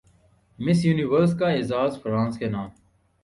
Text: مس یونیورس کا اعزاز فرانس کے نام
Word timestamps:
مس 0.59 0.79
یونیورس 0.85 1.31
کا 1.39 1.47
اعزاز 1.49 1.91
فرانس 2.01 2.37
کے 2.39 2.47
نام 2.49 2.69